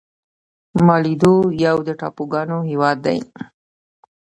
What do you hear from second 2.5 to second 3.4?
هېواد دی.